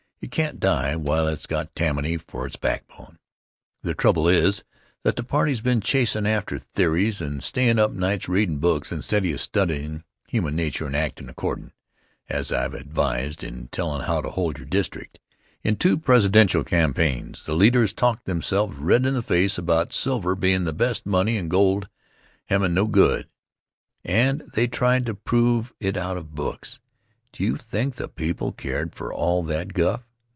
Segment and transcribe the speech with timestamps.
[0.23, 3.17] It can't die while it's got Tammany for its backbone.
[3.81, 4.63] The trouble is
[5.01, 9.41] that the party's been chasm' after theories and stayin' up nights readin' books instead of
[9.41, 11.71] studyin' human nature and actin' accordin',
[12.29, 15.19] as I've advised in tellin' how to hold your district.
[15.63, 20.65] In two Presidential campaigns, the leaders talked themselves red in the face about silver bein'
[20.65, 21.89] the best money and gold
[22.45, 23.27] hem' no good,
[24.05, 26.79] and they tried to prove it out of books.
[27.33, 30.03] Do you think the people cared for all that guff?